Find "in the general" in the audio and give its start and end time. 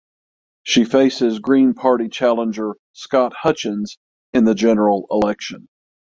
4.33-5.05